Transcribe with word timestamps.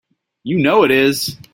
You 0.43 0.57
know 0.57 0.83
it 0.83 0.89
is! 0.89 1.37